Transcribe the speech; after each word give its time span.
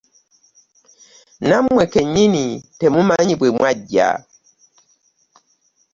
Nammwe 1.47 1.83
kennyini 1.93 2.45
temumanyi 2.79 3.33
bwe 3.39 3.49
mwajja. 3.55 4.09